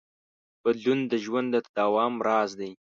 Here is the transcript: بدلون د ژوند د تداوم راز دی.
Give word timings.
بدلون 0.63 0.99
د 1.11 1.13
ژوند 1.23 1.47
د 1.53 1.55
تداوم 1.65 2.13
راز 2.27 2.51
دی. 2.59 2.71